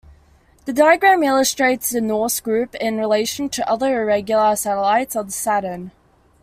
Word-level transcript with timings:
The 0.65 0.73
diagram 0.73 1.21
illustrates 1.21 1.91
the 1.91 2.01
Norse 2.01 2.39
group 2.39 2.73
in 2.73 2.97
relation 2.97 3.49
to 3.49 3.69
other 3.69 4.01
irregular 4.01 4.55
satellites 4.55 5.15
of 5.15 5.31
Saturn. 5.31 5.91